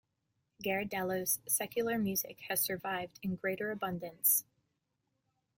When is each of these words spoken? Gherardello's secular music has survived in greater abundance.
Gherardello's 0.63 1.37
secular 1.47 1.99
music 1.99 2.39
has 2.49 2.59
survived 2.59 3.19
in 3.21 3.35
greater 3.35 3.69
abundance. 3.69 4.45